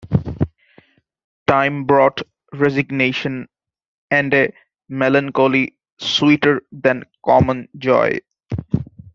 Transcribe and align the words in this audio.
Time 1.45 1.83
brought 1.85 2.23
resignation, 2.53 3.47
and 4.09 4.33
a 4.33 4.51
melancholy 4.89 5.75
sweeter 5.99 6.63
than 6.71 7.03
common 7.23 7.67
joy. 7.77 8.17